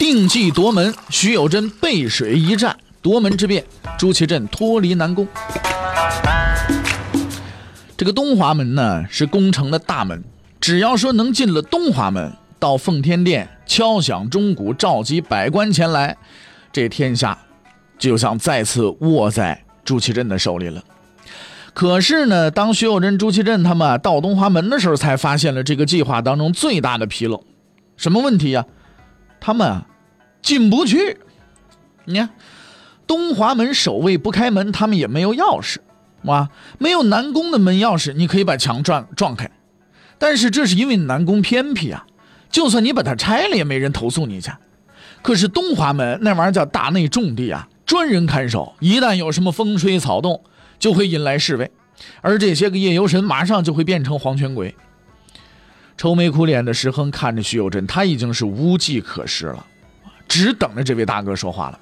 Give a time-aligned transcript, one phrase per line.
[0.00, 3.62] 定计夺门，徐有贞背水一战，夺门之变，
[3.98, 5.28] 朱祁镇脱离南宫。
[7.98, 10.24] 这个东华门呢，是宫城的大门，
[10.58, 16.16] 只要说能进了东华门，到奉天殿敲响钟鼓，召集百官前来，
[16.72, 17.36] 这天下
[17.98, 20.82] 就像再次握在朱祁镇的手里了。
[21.74, 27.44] 可是呢，当徐有贞、朱祁镇他们到东华门的时候，才发现了这个计划当中最大的纰漏。
[27.98, 28.64] 什么问题呀？
[29.42, 29.86] 他们啊，
[30.42, 31.18] 进不去。
[32.04, 32.30] 你看，
[33.06, 35.76] 东华门守卫不开门，他们也没有钥匙，
[36.22, 39.50] 哇，没有南宫的门钥匙，你可以把墙撞撞开。
[40.18, 42.06] 但是这是因为南宫偏僻啊，
[42.50, 44.50] 就算你把它拆了，也没人投诉你去。
[45.22, 50.42] 可是东华门那玩意儿叫大内重地啊，专人看守，一旦有什么风吹草动，
[50.78, 51.70] 就会引来侍卫，
[52.22, 54.74] 而这些个夜游神马上就会变成黄泉鬼。
[55.96, 59.66] 愁眉苦脸的石亨看着徐有贞，他已经是无计可施了，
[60.30, 61.78] 只等着这位大哥说话了。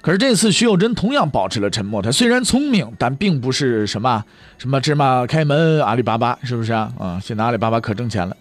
[0.00, 2.00] 可是这次徐有贞同样保持了沉默。
[2.00, 4.24] 他虽然聪明，但并不是什么
[4.56, 6.90] 什么芝麻开门阿里巴巴，是不是啊？
[6.98, 8.34] 啊，现在阿里巴巴可挣钱了，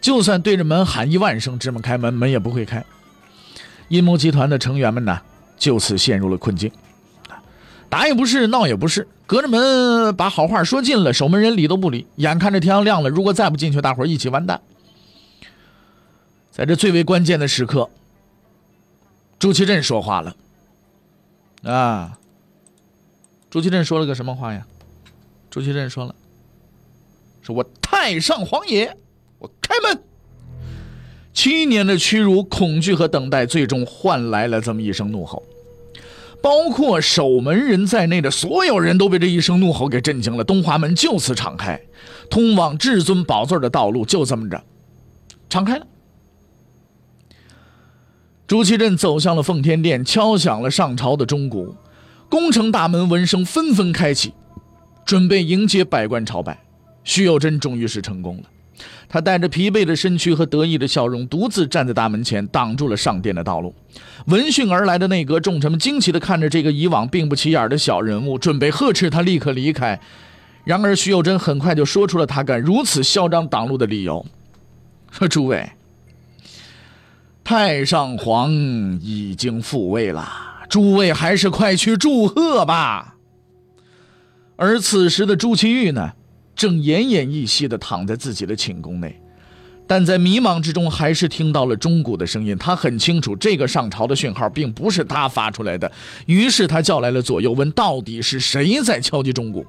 [0.00, 2.84] 就算对着门喊一万声芝麻开门，门也不会开。
[3.88, 5.18] 阴谋集团的成员们呢，
[5.56, 6.70] 就此陷入了困境。
[7.88, 12.06] 打也不是，闹也不是，隔着门把好话说尽了，守门人理都不理。
[12.16, 14.60] 眼看着天要亮了，如果再不进去，大伙一起完蛋。
[16.50, 17.88] 在这最为关键的时刻，
[19.38, 20.36] 朱祁镇说话了。
[21.62, 22.18] 啊，
[23.50, 24.66] 朱祁镇说了个什么话呀？
[25.50, 26.14] 朱祁镇说了
[27.42, 28.96] ：“说我太上皇爷，
[29.38, 30.02] 我开门。”
[31.32, 35.42] 七年的屈辱、恐惧和等待，最终换来了这么一声怒吼。
[36.42, 40.44] 包括守门人在内的所有人都被这一声怒吼给震惊了。
[40.44, 41.80] 东华门就此敞开，
[42.30, 44.62] 通往至尊宝座的道路就这么着
[45.48, 45.86] 敞开了。
[48.48, 51.76] 朱祁镇走向了奉天殿，敲响了上朝的钟鼓，
[52.30, 54.32] 宫城大门闻声纷纷开启，
[55.04, 56.58] 准备迎接百官朝拜。
[57.04, 58.44] 徐有贞终于是成功了。
[59.06, 63.74] 他带着疲惫的身躯和得意的笑容，独自站在大门前，挡住了上殿的道路。
[64.28, 70.00] 闻讯而来的内阁重臣们惊奇地看着这个以往并不起眼的小人物，准备呵斥他立刻离开。
[70.64, 74.24] 然而，徐有贞很快就说出了他敢如此嚣张挡路的理由
[75.12, 75.70] ：“说诸位，
[77.48, 78.52] 太上皇
[79.00, 80.30] 已经复位了，
[80.68, 83.16] 诸位还是快去祝贺吧。”
[84.56, 86.12] 而此时的朱祁钰呢？
[86.54, 89.18] 正奄奄一息的躺在自己的寝宫内，
[89.86, 92.54] 但在迷茫之中，还是听到了钟鼓的声音。
[92.58, 95.90] 他很清楚，这个上朝的讯号并不是他发出来的。
[96.26, 99.64] 于是他叫来了左右，问：“到底是谁在敲击钟鼓？”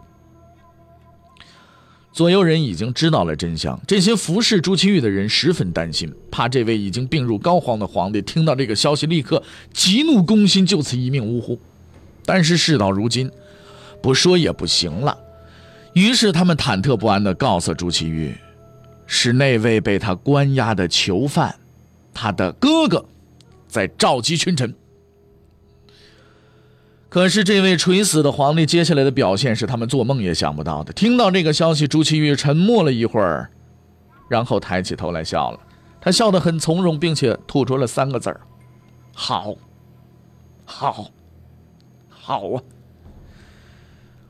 [2.12, 3.80] 左右人已经知道了真相。
[3.88, 11.59] 这些服侍朱祁钰的人十分担心，怕这位已经病入膏肓的皇帝听到这个消息，立刻急怒攻心，就此一命呜呼。
[12.25, 13.31] 但是事到如今，
[14.02, 15.18] 不说也不行了。
[15.94, 18.36] 于是他们忐忑不安地告诉朱祁钰，
[19.06, 21.56] 是那位被他关押的囚犯，
[22.14, 23.06] 他的哥哥，
[23.68, 24.74] 在召集群臣。
[27.09, 30.94] 可是这位垂死的皇帝接下来的表现是他们做梦也想不到的。
[30.94, 33.50] 听到这个消息，朱祁钰沉默了一会儿，
[34.30, 35.59] 然后抬起头来笑了。
[36.00, 38.39] 他笑得很从容，并且吐出了三个字儿
[39.13, 39.56] ：“好，
[40.63, 41.10] 好，
[42.10, 42.62] 好啊。”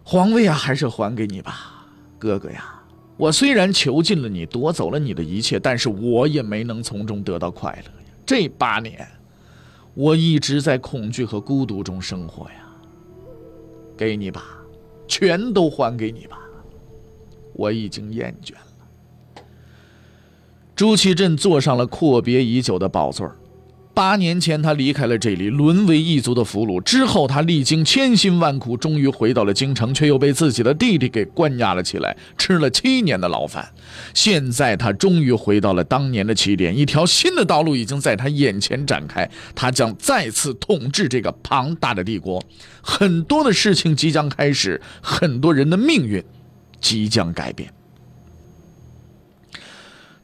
[0.04, 1.86] 皇位啊，还是还给你吧，
[2.18, 2.82] 哥哥呀！
[3.18, 8.08] 我虽然囚禁了你，夺走了你的一切，但是我也没能从中得到快乐呀。
[8.26, 9.06] 这八年，
[9.94, 12.56] 我一直在恐惧和孤独中生活呀。
[14.00, 14.58] 给你吧，
[15.10, 16.40] 全都还给你吧，
[17.52, 19.44] 我已经厌倦了。
[20.74, 23.30] 朱祁镇坐上了阔别已久的宝座
[24.00, 26.82] 八年前，他离开了这里，沦为异族的俘虏。
[26.82, 33.70] 之后，他历经千辛万苦，终于回到了京城，却又被自己的弟弟给关押了起来，吃了七年的牢饭。
[34.14, 39.30] 现在，他终于回到了当年的起点，一条新的道路已经在他眼前展开。
[39.54, 42.42] 他将再次统治这个庞大的帝国，
[42.82, 46.24] 很多的事情即将开始，很多人的命运
[46.80, 47.70] 即将改变。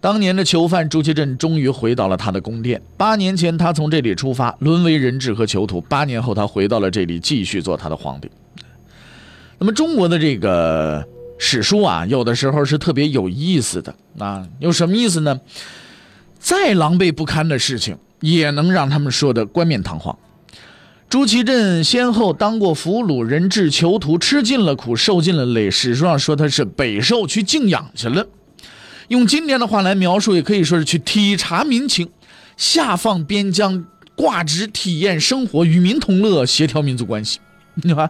[0.06, 2.80] 当年的囚犯朱祁镇终于回到了他的宫殿。
[2.96, 5.82] 八年前，他从这里出发，沦为人质和囚徒。
[5.82, 8.30] 八年后，他回到了这里，继续做他的皇帝。
[9.58, 11.04] 那么，中国的这个
[11.40, 14.48] 史书啊，有的时候是特别有意思的啊。
[14.60, 15.42] 有什么意思呢？
[16.38, 20.16] 再狼狈不堪的事情，也能让他们说的冠冕堂皇。
[21.10, 25.72] 朱祁镇先后当过俘虏、人质、囚徒，吃尽了苦，受尽了累。
[25.72, 28.28] 史书上说他是北狩去静养去了。
[29.10, 32.10] 用今天的话来描述，也可以说是去体察民情，
[32.58, 33.86] 下放边疆，
[34.16, 37.40] 挂职体验生活，与民同乐，协调民族关系。
[37.76, 38.10] 你看，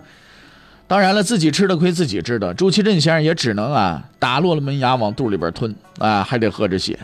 [0.88, 2.54] 当然了，自己吃的亏自己知道。
[2.54, 6.98] 朱祁镇先生也只能啊，打落了门牙往肚里边吞啊，还得喝着血。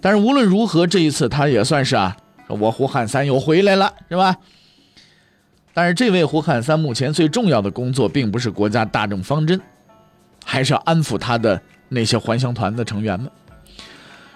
[0.00, 2.16] 但是无论如何，这一次他也算是啊，
[2.48, 4.34] 我胡汉三又回来了，是吧？
[5.72, 9.60] 但是这位胡汉三目前最重要的工作，并不是国家大政方针，
[10.44, 13.30] 还是要安抚他的那些还乡团的成员们。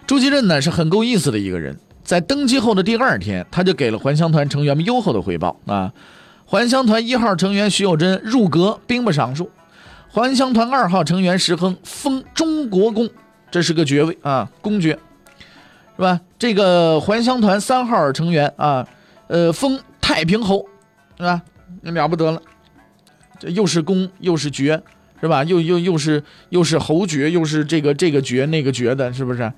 [0.07, 5.91] 朱祁镇呢是很够意思的一个人，在登基后的第二天，他就给了还乡团成员们优厚的回报啊。
[6.45, 9.51] 还乡团一号成员徐有贞入阁兵部尚书，
[10.11, 13.09] 还乡团二号成员石亨封中国公，
[13.51, 14.99] 这是个爵位啊，公爵，
[15.97, 16.21] 是吧？
[16.39, 18.87] 这个还乡团三号成员啊，
[19.29, 20.67] 呃，封太平侯。
[21.17, 21.41] 是吧？
[21.81, 22.43] 那了不得了，
[23.39, 24.83] 这又是公又是爵，
[25.25, 25.43] 是吧？
[25.45, 29.51] 又又又是又是侯爵，又是这个这个爵那个爵的，是不是？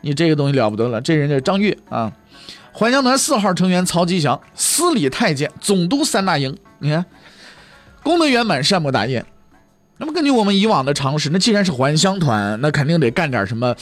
[0.00, 0.98] 你这个东西了不得了。
[0.98, 2.10] 这人叫张悦啊，
[2.72, 6.56] 还乡团四号成员曹吉祥，司礼太监，总督三大营。
[6.78, 7.04] 你看，
[8.02, 9.22] 功德圆满，善莫大焉。
[9.98, 13.76] 那么根据我们以往的常识，那既然是还乡团，那肯定得干点什么。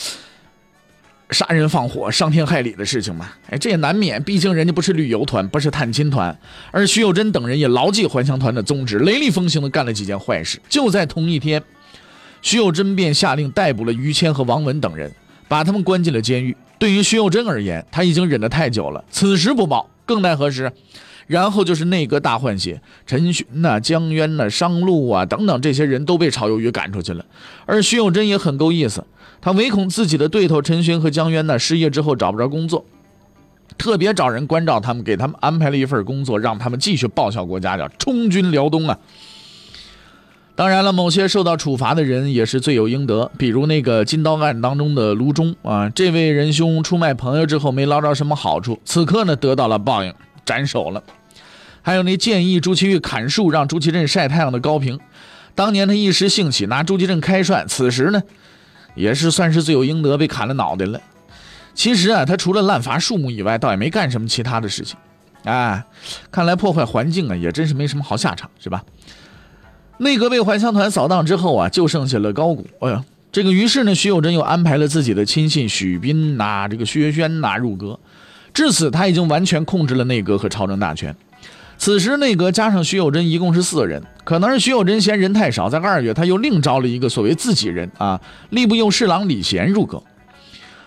[1.30, 4.22] 杀人放火、伤天害理的事情嘛，哎，这也难免。
[4.22, 6.34] 毕竟人家不是旅游团，不是探亲团，
[6.70, 10.58] 而徐有贞等人也牢记还乡团的宗旨，雷厉风行的干了几件坏事。
[10.68, 11.62] 就在同一天，
[12.40, 15.12] 徐有贞便下令逮捕了于谦和王文等人，
[15.48, 16.56] 把他们关进了监狱。
[16.78, 20.72] 对于徐有贞而言，他已经忍得太久了，此时不报，更待何时？
[21.26, 27.22] 然后就是内阁大换血，陈勋呐、江渊呐、商路啊等等这些人都被炒鱿鱼赶出去了，
[27.66, 29.04] 而徐有贞也很够意思。
[29.40, 32.84] 他唯恐自己的对头陈勋和江渊呢失业之后找不着工作，
[33.78, 38.98] 特别找人关照他们，给他们安排了一份工作，让他们继续报效国家，叫充军辽东啊。
[40.56, 50.12] 当然了，某些受到处罚的人也是罪有应得，比如那个金刀案当中的卢忠啊，这位仁兄出卖朋友之后没捞着什么好处，此刻呢得到了报应，
[50.44, 51.00] 斩首了。
[51.80, 54.98] 还有那建议朱祁钰砍树让朱祁镇晒太阳的高平，
[55.54, 58.20] 当年他一时兴起拿朱祁镇开涮，此时呢。
[58.98, 61.00] 也是算是罪有应得，被砍了脑袋了。
[61.74, 64.96] 其实啊，他除了滥伐树木以外，倒也没干什么其他的事情。
[65.44, 65.82] 哎，
[66.30, 68.82] 看来破坏环境啊，也真是没什么好下场，是吧？
[69.98, 72.66] 内阁被还乡团扫荡之后啊，就剩下了高谷。
[72.80, 77.98] 哎呀，这个于是呢，徐有贞又安排了自己的亲信许斌呐，这个薛轩呐入阁。
[78.52, 81.14] 至此，他已经完全控制了内阁和朝政大权。
[81.76, 88.20] 此时内阁加上徐有贞一共是四人，可能是徐有贞嫌人太少，在二月他又另招了一个所谓自己人啊，
[88.50, 90.02] 吏部右侍郎李贤入阁。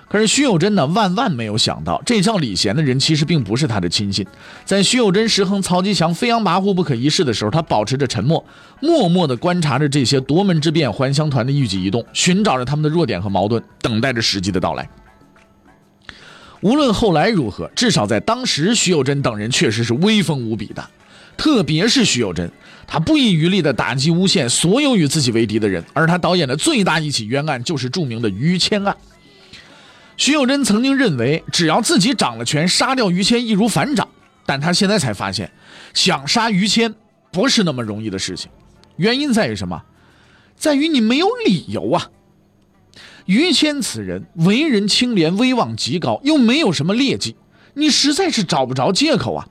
[0.08, 4.24] 可是徐有贞呢，万万没有想到，这叫李贤的人其实并不是他的亲信。
[4.64, 8.46] 在徐有贞、石亨、曹吉祥飞扬跋扈不可一世的时候，他保持着沉默，
[8.80, 14.88] 默默地观察着这些夺门之变还乡团的一举一动，寻找着他们的弱点和矛盾，等待着时机的到来。
[16.60, 20.88] 无论后来如何，至少在当时，徐有贞等人确实是威风无比的。
[21.38, 22.52] 特别是徐有贞，
[22.92, 25.82] 他不遗余力地打击诬陷所有与自己为敌的人。
[25.94, 28.94] 而他导演的最大一起冤案，就是著名的于谦案。
[30.18, 34.10] 徐有贞曾经认为，只要自己掌了权，杀掉于谦易如反掌。
[34.46, 35.50] 但他现在才发现，
[35.94, 36.94] 想杀于谦
[37.32, 38.52] 不是那么容易的事情。
[38.98, 39.82] 原因在于什么？
[40.58, 42.10] 在于你没有理由啊。
[43.26, 47.38] 于谦此人为人清廉，威望极高，又没有什么劣迹，
[47.76, 49.48] 你实在是找不着借口啊！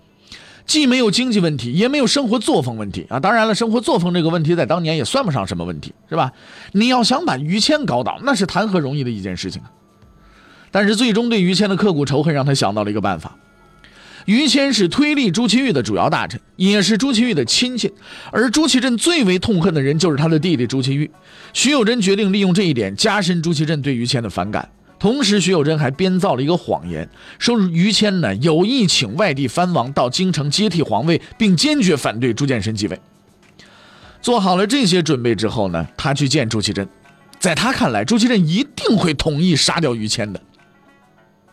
[0.66, 3.18] 既没有经济问题，也没有生活作风问题啊！
[3.18, 6.32] 当然了，生活作风这个问题在当年也算不上什么问题，是吧？
[6.72, 9.70] 你要想把于谦搞倒，那是谈何容易的一件事情啊！
[10.70, 13.36] 但是最终对于谦的刻骨仇恨，让他想到了一个办法。
[14.26, 17.92] 于谦是推力朱祁钰的主要大臣，也是朱祁钰的亲戚，
[18.30, 21.10] 而朱祁镇最为痛恨的人就是他的弟弟朱祁钰。
[21.52, 24.68] 徐有贞决定利用这一点加深朱祁镇对于谦的反感，
[25.00, 27.08] 同时徐有贞还编造了一个谎言，
[27.40, 33.00] 说于谦呢有意请外地藩王到京城接替皇位，并坚决反对朱见深继位。
[34.22, 36.88] 做好了这些准备之后呢，他去见朱祁镇，
[37.40, 40.40] 在他看来，朱祁镇一定会同意杀掉于谦的。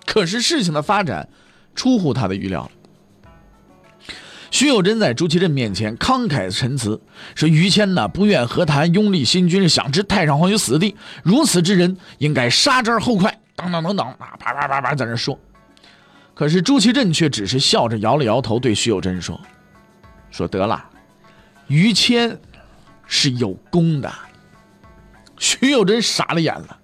[0.05, 1.27] 可是事情的发展。
[1.77, 2.67] 出乎他的预料
[4.49, 7.01] 徐有贞在朱祁镇面前慷慨陈词，
[7.35, 13.39] 说于谦呢不愿和谈，拥立新君，想置太上皇于死地，如此之人应该杀之而后快。
[13.55, 15.37] 等等等等啊，啪啪啪啪在那说。
[16.33, 19.39] 可是朱祁镇却只是笑着摇了摇头，对徐有贞说
[20.29, 20.83] ：“说得了，
[21.67, 22.39] 于谦
[23.07, 24.13] 是有功的。
[25.37, 26.77] ”徐有贞傻了眼了。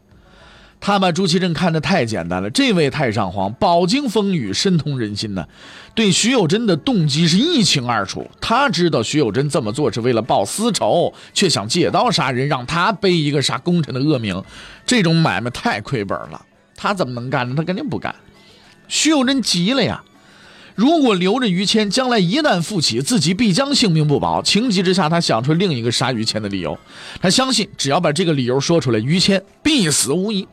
[0.85, 2.49] 他把朱祁镇看得太简单了。
[2.49, 5.47] 这位太上皇饱经风雨，深通人心呢，
[5.95, 8.29] 对徐有贞的动机是一清二楚。
[8.41, 14.43] 他知道徐有贞这么做是为了报私仇，却想借刀杀人，让他背一个杀功臣的恶名。
[14.85, 17.55] 这种买卖太亏本了，他怎么能干呢？
[17.55, 18.13] 他肯定不干。
[18.89, 20.03] 徐有贞急了呀！
[20.75, 24.41] 如果留着于谦，将来一旦复起，自己必将性命不保。
[24.41, 26.77] 情急之下，他想出另一个杀于谦的理由。
[27.21, 30.45] 他相信，只要把这个理由说出来，于谦必死无疑。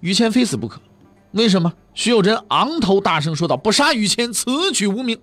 [0.00, 0.80] 于谦非死不可，
[1.32, 1.72] 为什么？
[1.94, 5.18] 徐有贞昂头大声说道：“不杀于谦，此举无名。”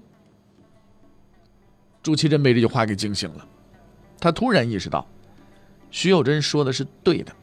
[2.03, 3.45] 朱祁镇被这句话给惊醒了，
[4.19, 5.05] 他突然意识到，
[5.91, 7.33] 徐有贞说的是对的。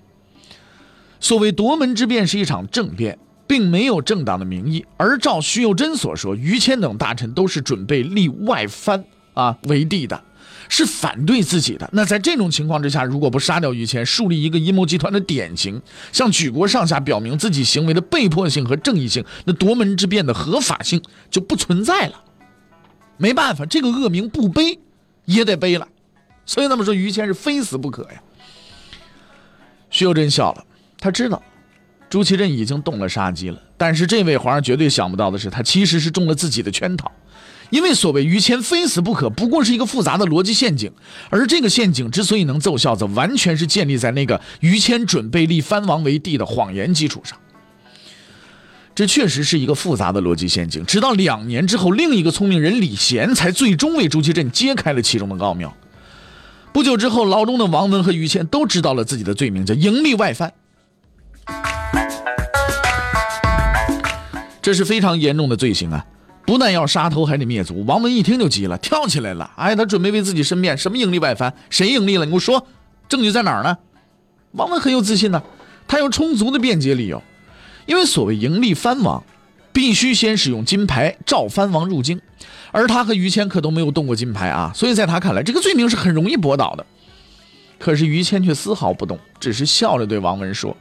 [1.21, 4.85] 所谓夺门之变是一场政变，并没有政党的名义。
[4.97, 10.23] 而照徐有贞所说，于谦等大臣都是准备立外藩啊为帝的。
[10.69, 11.89] 是反对自己的。
[11.93, 15.81] 那在这种情况之下，如果不杀掉于谦，树立一个阴谋集团的典型，
[16.13, 22.25] 向举国上下表明自己行为的被迫性和正义性，那夺门之变的合法性就不存在了。
[23.17, 24.79] 没办法，这个恶名不背
[25.25, 25.89] 也得背了。
[26.47, 28.23] 所以他们说于谦是非死不可呀。
[29.91, 30.65] 徐有贞笑了，
[30.99, 31.43] 他知道
[32.11, 37.11] 朱祁镇已经动了杀机了，但是这位皇上绝对想不到的是，他其实是中了自己的圈套。
[37.75, 40.93] 因为所谓于谦非死不可，不过是一个复杂的逻辑陷阱，
[41.29, 47.37] 而这个陷阱之所以能奏效，则完全是建立在那个于谦准备立藩王为帝的谎言基础上。
[48.95, 50.87] 这确实是一个复杂的逻辑陷阱。
[50.87, 55.77] 直到两年之后，另一个聪明人李贤才最终为朱祁镇揭开了其中的奥妙。
[56.73, 60.53] 不久之后，牢中的王文和于谦都知道了自己的罪名，叫营利外藩。
[64.63, 66.07] 这是非常严重的罪行啊！
[66.47, 67.85] 不但要杀头，还得灭族。
[67.87, 69.51] 王文一听就急了，跳起来了。
[69.57, 71.53] 哎，他准备为自己申辩，什么盈利外藩？
[71.71, 72.25] 谁盈利了？
[72.25, 72.67] 你给我说，
[73.09, 73.79] 证据在哪儿呢？
[74.53, 75.43] 王文很有自信呢，
[75.89, 77.23] 他有充足的辩解理由。
[77.87, 79.25] 因为所谓盈利藩王，
[79.73, 82.21] 必须先使用金牌召藩王入京，
[82.73, 86.85] 而他和于谦可都没有动过金牌啊，所以在他看来，这个罪名是很容易驳倒的。
[87.79, 90.77] 可是于谦却丝毫不动，只是笑着对王文说：“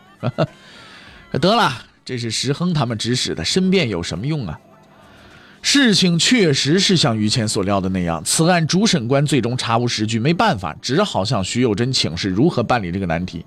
[1.42, 1.72] 得了，
[2.06, 4.60] 这是石亨他们指使的，申辩有什么用啊？”
[5.66, 13.46] 事情确实是像于谦所料的那样，此案主审官最终查无实据，没办法，只好向徐有贞请示如何办理这个难题。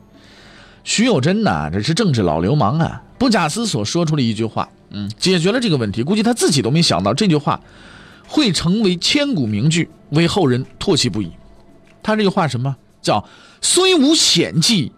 [0.83, 6.03] 徐有贞呢，这是政治老流氓啊，不假思索说出了一句话，嗯，解决了这个问题。
[6.03, 7.61] 估计他自己都没想到这句话
[8.27, 11.31] 会成为千古名句，为后人唾弃不已。
[12.03, 13.29] 他这句话什么叫
[13.61, 14.91] “虽无险计，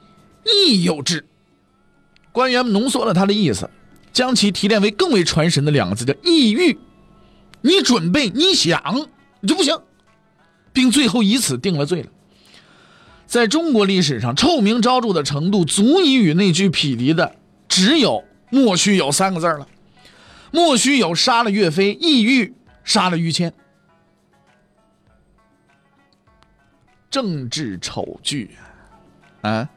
[0.45, 1.27] 亦有之”？
[2.31, 3.69] 官员们浓缩了他的意思，
[4.13, 6.79] 将其提炼为更为传神的两个字，叫“意欲”。
[7.61, 8.81] 你准备，你想，
[9.41, 9.77] 你就不行，
[10.73, 12.11] 并最后以此定了罪了。
[13.27, 17.37] 在中国历史上，臭名昭著的程度，足以与那句匹敌的，
[17.69, 19.69] 只有“莫须有”三个字了。
[20.51, 23.53] 莫须有杀了岳飞，意欲杀了于谦，
[27.11, 28.57] 政治丑剧
[29.43, 29.69] 啊！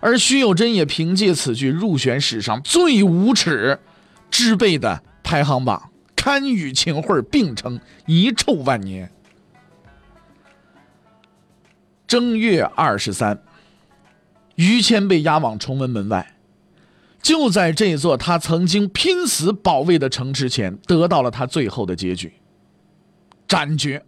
[0.00, 3.78] 而徐有贞也凭借此剧入选史上最无耻
[4.32, 5.91] 之辈的排行榜。
[6.22, 9.10] 堪与秦桧并称遗臭万年。
[12.06, 13.42] 正月二十三，
[14.54, 16.36] 于谦被押往崇文门外，
[17.20, 22.32] 就在这座他曾经拼死保卫的城池前，得到了他最后的结局——
[23.48, 24.06] 斩决。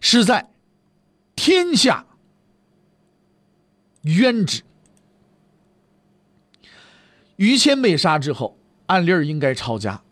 [0.00, 0.50] 是在
[1.34, 2.06] 天下
[4.02, 4.62] 冤之。
[7.34, 8.56] 于谦被杀之后，
[8.86, 10.03] 按理儿应该抄家。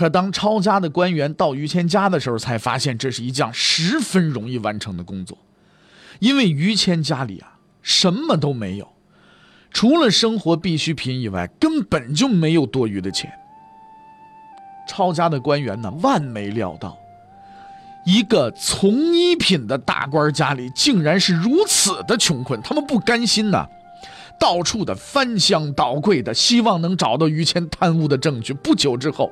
[0.00, 5.36] 可当抄家的官员到于谦家的时候，才发现这是一项十分容易完成的工作，
[6.20, 8.90] 因为于谦家里啊什么都没有，
[9.70, 13.30] 除了生活必需品以外，根本就没有多余的钱。
[14.88, 16.96] 抄家的官员呢，万没料到，
[18.06, 23.68] 一个从一品的大官家里竟然是如此的穷困，他们不甘心呐。
[24.40, 28.54] 到处的翻箱倒柜的，希望能找到于谦贪污的证据。
[28.54, 29.30] 不久之后，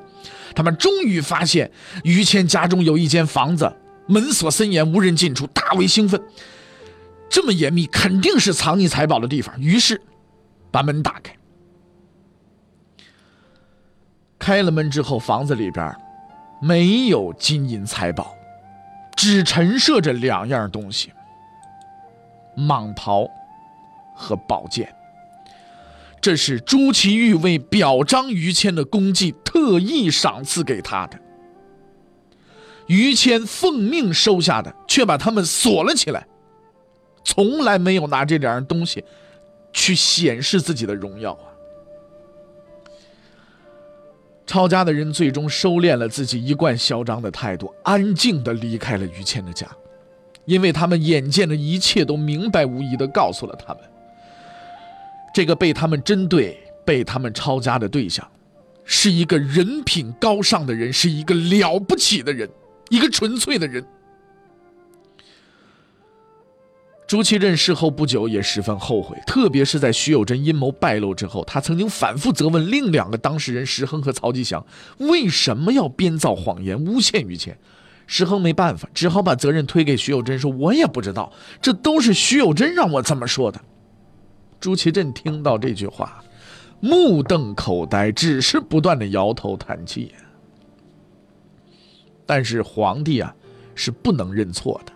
[0.55, 1.69] 他们终于发现
[2.03, 3.73] 于谦家中有一间房子，
[4.05, 6.21] 门锁森严，无人进出，大为兴奋。
[7.27, 9.59] 这么严密，肯定是藏匿财宝的地方。
[9.59, 9.99] 于是，
[10.71, 11.35] 把门打开，
[14.37, 15.95] 开了门之后，房子里边
[16.61, 18.35] 没有金银财宝，
[19.15, 21.11] 只陈设着两样东西：
[22.55, 23.27] 蟒袍
[24.15, 24.91] 和宝剑。
[26.21, 31.19] 这是朱祁钰为表彰于谦的功绩，特意赏赐给他的。
[32.87, 36.27] 于谦奉命收下的，却把他们锁了起来，
[37.23, 39.03] 从来没有拿这两样东西
[39.71, 41.45] 去显示自己的荣耀啊。
[44.47, 49.67] 抄家的人最终收敛了自己一贯嚣张的态度，安静的离开了于谦的家，
[50.45, 53.83] 因为他们眼见的一切都明白无疑的告诉了他们。
[55.33, 58.27] 这个被他们针对、被他们抄家的对象，
[58.83, 62.49] 是一个人品高尚的人，是一个了不起的人，
[62.89, 63.85] 一个纯粹的人。
[67.07, 74.63] 朱祁镇事后不久也十分后悔，特别是在徐有贞阴谋败露之后，他曾经反复责问另两个当事人石亨和曹吉祥，
[74.99, 77.57] 为什么要编造谎言诬陷于谦。
[78.05, 81.31] 石亨没办法，只好把责任推给徐有贞，说：“我也不知道，
[81.61, 83.59] 这都是徐有贞让我这么说的。”
[84.59, 86.21] 朱祁镇听到这句话，
[86.81, 90.11] 目瞪口呆，只是不断的摇头叹气。
[92.25, 93.33] 但是皇帝啊，
[93.73, 94.91] 是不能认错的。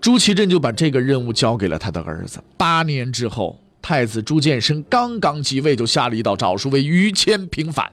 [0.00, 2.38] 朱祁镇就把这个任务交给了他的儿子。
[2.56, 7.90] 八年之后，太子朱见深刚刚即位，就下了一道诏书，为于谦平反，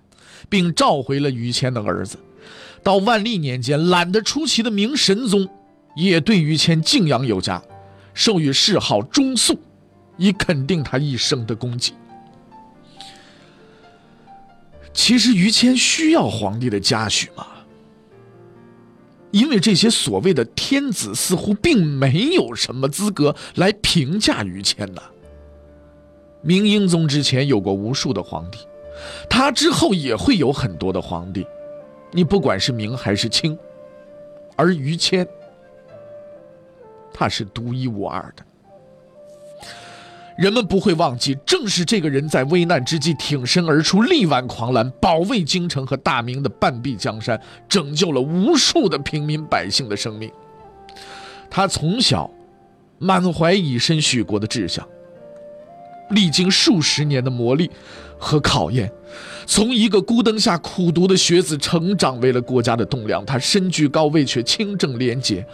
[0.50, 2.18] 并召回了于谦的儿子。
[2.84, 5.48] 到万历年间，懒得出奇的明神宗
[5.96, 7.64] 也对于谦敬仰有加，
[8.14, 9.58] 授予谥号忠肃。
[10.18, 11.94] 以肯定他一生的功绩。
[14.94, 17.48] 其实于谦需要皇帝的嘉许吗？
[19.32, 25.02] 因为这些所谓的天子似乎并没有什么资格来评价于谦呢。
[26.44, 28.60] 明英宗之前有过无数的皇帝，
[29.28, 31.48] 他之后也会有很多的皇帝，
[32.12, 33.58] 你不管是明还是清，
[34.56, 35.28] 而于谦，
[37.12, 38.46] 他是独一无二的。
[40.36, 50.32] 人们不会忘记，正是这个人在危难之际挺身而出，力挽狂澜，保卫京城和大明的半壁江山，拯救了无数的平民百姓的生命。
[51.50, 52.30] 他从小
[52.98, 54.84] 满怀以身许国的志向，
[56.10, 57.70] 历经数十年的磨砺
[58.18, 58.92] 和考验，
[59.46, 63.24] 从一个孤灯下苦读的学子，成长为了国家的栋梁。
[63.24, 65.46] 他身居高位，却清正廉洁。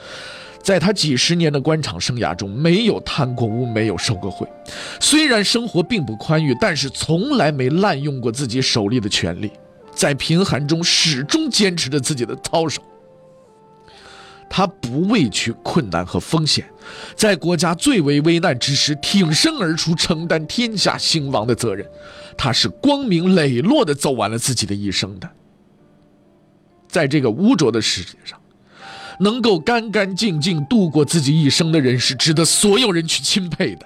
[0.62, 4.48] 在他几十年的官场生涯中，没有贪过污，没有受过贿。
[5.00, 9.52] 虽然生活并不宽裕，但是从来没滥用过自己手里的权力。
[9.96, 12.82] 在贫寒中，始终坚持着自己的操守。
[14.50, 16.66] 他不畏惧困难和风险，
[17.16, 21.86] 在国家最为危难之时挺身而出，承担天下兴亡的责任。
[22.38, 25.30] 他是光明磊落地走完了自己的一生的。
[26.88, 28.39] 在这个污浊的世界上。
[29.20, 33.86] 能够干干净净度过自己一生的人，是值得所有人去钦佩的。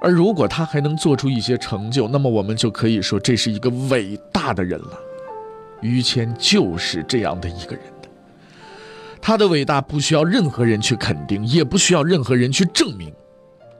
[0.00, 4.98] 而如果他还能做出一些成就，那么我们就可以说这是一个伟大的人了。
[5.80, 8.08] 于谦就是这样的一个人的，
[9.20, 13.12] 他的伟大不需要任何人去肯定，也不需要任何人去证明，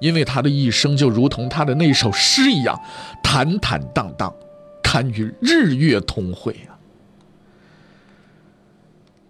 [0.00, 2.78] 因为他的一生就如同他的那首诗一样，
[3.22, 4.34] 坦坦荡荡，
[4.82, 6.73] 堪与日月同辉啊。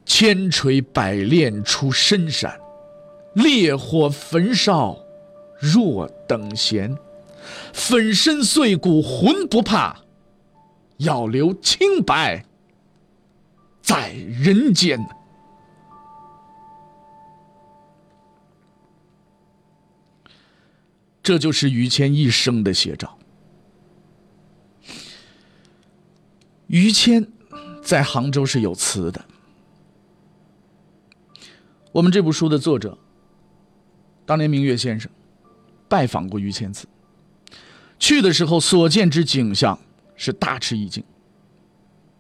[0.05, 2.59] 千锤百炼出深山，
[3.35, 4.97] 烈火焚烧
[5.59, 6.97] 若等闲。
[7.73, 9.97] 粉身碎骨浑不怕，
[10.99, 12.45] 要留清白
[13.83, 14.99] 在人间。
[21.23, 23.19] 这就是于谦一生的写照。
[26.67, 27.27] 于谦
[27.83, 29.25] 在杭州是有词的。
[31.95, 32.99] 我们这部书的作者，
[34.27, 35.09] 当年明月先生
[35.89, 36.89] 拜访过于谦祠，
[38.01, 39.79] 去的时候所见之景象
[40.17, 41.05] 是大吃一惊。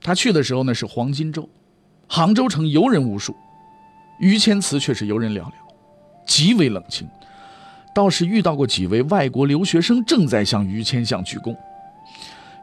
[0.01, 1.49] 他去的时候呢是黄金周，
[2.07, 3.35] 杭州城游人无数，
[4.21, 5.53] 于谦祠却是游人寥寥，
[6.25, 7.09] 极为冷清。
[7.93, 11.57] 倒是遇到过几位外国留学生正在向于谦像鞠躬，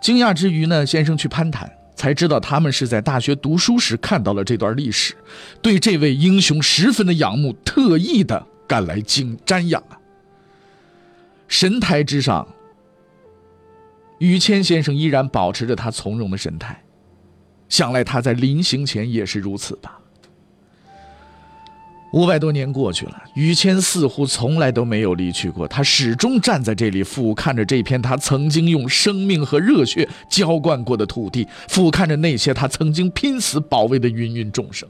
[0.02, 1.70] 惊讶之余呢，先生去攀谈。
[2.02, 5.14] 才知道他们是在大学读书时看到了这段历史，
[5.62, 9.94] 对这位英雄十分的仰慕，特意的赶来敬瞻仰啊。
[11.48, 12.48] 神台之上，
[14.18, 16.84] 于谦先生依然保持着他从容的神态，
[17.70, 20.01] 想来他在临行前也是如此吧。
[22.12, 34.88] 五百多年过去了，于谦似乎从来都没有离去过，他始终站在这里，俯瞰着这片他曾经用生命和热血浇灌过的土地，俯瞰着那些他曾经拼死保卫的芸芸众生。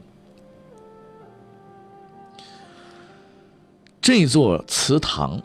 [4.02, 5.40] 这座祠堂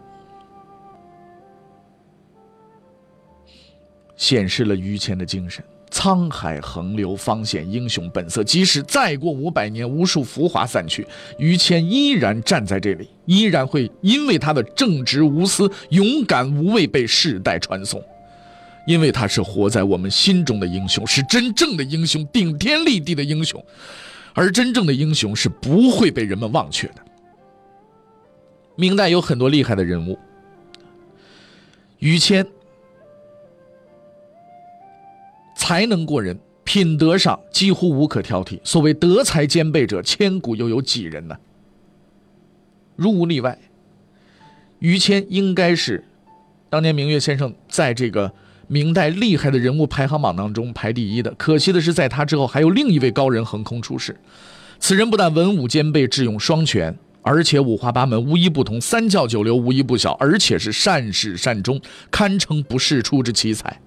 [4.17, 5.63] 显示了于谦的精神。
[5.91, 8.43] 沧海横流，方显英雄本色。
[8.45, 11.07] 即使再过五百年，无数浮华散去，
[11.39, 18.03] 于谦依然站在这里，依然会因为他的正直无私、勇敢无畏被世代传颂。
[18.87, 23.65] 因为他是活在我们心中的英雄，是真正的英雄，顶天立地的英雄。
[24.33, 26.97] 而真正的英雄是不会被人们忘却的。
[28.77, 30.19] 明代有很多厉害的人物，
[31.99, 32.47] 于谦。
[35.57, 38.61] 才能过人，品德上几乎无可挑剔。
[38.63, 41.37] 所谓德才兼备者，千古又有几人呢？
[42.95, 43.59] 如无例外，
[44.79, 46.05] 于谦应该是
[46.69, 48.33] 当年明月先生在这个
[48.69, 51.33] 明代厉害的人物排行榜当中排第一的。
[51.35, 54.15] 可惜的是，在他之后还有另一位高人横空出世。
[54.79, 63.81] 此人不但文武兼备、智勇双全，而且五花八门、无一不通，三教九流无一不晓，而且是善始善终，堪称不世出之奇才。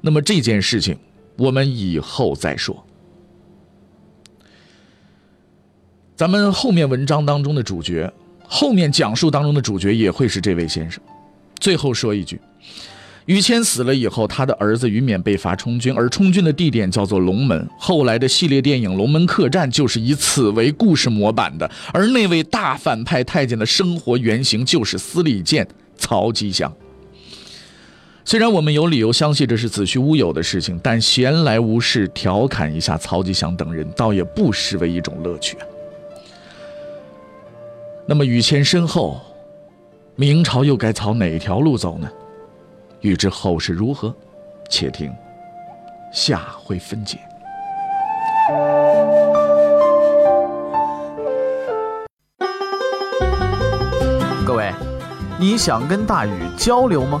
[0.00, 0.96] 那么这件事情，
[1.36, 2.84] 我们以后再说。
[6.16, 8.12] 咱们后面文章当中的主角，
[8.46, 11.02] 后面讲述当中的主角也会是这位先生。
[11.58, 12.40] 最后说一句，
[13.24, 17.68] 于谦死了以后，他的儿子于勉被罚充军，而充军的地点叫做龙门。
[17.78, 26.70] 后来的系列电影《龙门客栈》就是以此为故事模板的，而那位大反派太监的生活原型就是司礼监曹吉祥。
[28.22, 35.66] 虽然我们有理由相信这是子虚乌有的事情，但闲来无事调侃一下曹吉祥等人，倒也不失为一种乐趣啊。
[38.06, 39.20] 那么雨谦身后，
[40.16, 42.08] 明朝又该朝哪条路走呢？
[43.00, 44.14] 欲知后事如何，
[44.68, 45.10] 且听
[46.12, 47.18] 下回分解。
[54.46, 54.72] 各位，
[55.38, 57.20] 你想跟大禹交流吗？